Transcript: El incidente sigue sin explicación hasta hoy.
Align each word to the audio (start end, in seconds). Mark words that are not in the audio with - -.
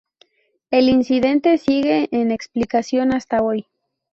El 0.71 0.89
incidente 0.89 1.59
sigue 1.59 2.07
sin 2.11 2.31
explicación 2.31 3.13
hasta 3.13 3.43
hoy. 3.43 3.67